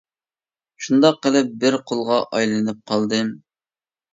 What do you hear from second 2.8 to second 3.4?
قالدىم.